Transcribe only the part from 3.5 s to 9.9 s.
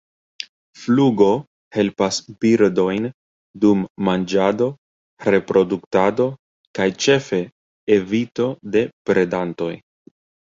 dum manĝado, reproduktado kaj ĉefe evito de predantoj.